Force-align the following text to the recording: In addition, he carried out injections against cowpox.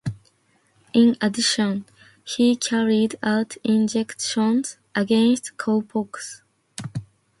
In 0.93 1.15
addition, 1.21 1.85
he 2.23 2.55
carried 2.55 3.17
out 3.21 3.55
injections 3.63 4.77
against 4.95 5.55
cowpox. 5.57 6.41